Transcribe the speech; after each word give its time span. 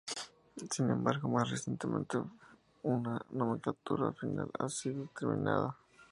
Sin 0.71 0.89
embargo, 0.89 1.29
más 1.29 1.51
recientemente, 1.51 2.17
una 2.81 3.23
nomenclatura 3.29 4.11
final 4.13 4.49
ha 4.57 4.67
sido 4.67 5.03
determinada. 5.03 5.77